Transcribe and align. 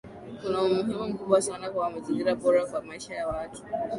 Kuna 0.41 0.57
umuhimu 0.67 1.07
mkubwa 1.09 1.41
sana 1.41 1.65
wa 1.75 1.89
mazingira 1.89 2.35
bora 2.41 2.61
kwa 2.65 2.81
maisha 2.81 3.13
ya 3.15 3.27
watu 3.27 3.63